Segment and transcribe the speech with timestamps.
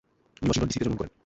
[0.35, 1.13] তিনি Washington, DC তে জন্মগ্রহণ করেন।